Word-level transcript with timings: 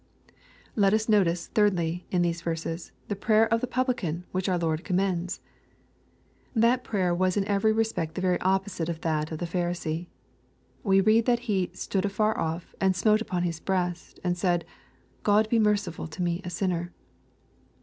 Let 0.75 0.95
us 0.95 1.07
notice, 1.07 1.45
thirdly, 1.45 2.07
in 2.09 2.23
these 2.23 2.41
verses, 2.41 2.91
the 3.07 3.15
prayer 3.15 3.47
of 3.53 3.61
the 3.61 3.67
Puhlicariy 3.67 4.23
which 4.31 4.49
our 4.49 4.57
Lord 4.57 4.83
commends. 4.83 5.41
That 6.55 6.83
prayer 6.83 7.13
was 7.13 7.37
in 7.37 7.45
every 7.45 7.71
respect 7.71 8.15
the 8.15 8.21
very 8.21 8.39
opposite 8.41 8.89
of 8.89 9.01
that 9.01 9.31
of 9.31 9.37
the 9.37 9.45
Phari 9.45 9.75
see. 9.77 10.09
We 10.81 11.01
read 11.01 11.27
that 11.27 11.41
he 11.45 11.69
"stood 11.73 12.03
afaroff, 12.03 12.73
and 12.81 12.95
smote 12.95 13.21
upon 13.21 13.43
his 13.43 13.59
breast, 13.59 14.19
and 14.23 14.35
said, 14.35 14.65
God 15.21 15.47
be 15.49 15.59
merciful 15.59 16.07
to 16.07 16.21
me 16.23 16.41
a 16.43 16.49
sinner." 16.49 16.91